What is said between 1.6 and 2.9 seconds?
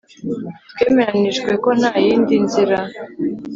ko ntayindi nzira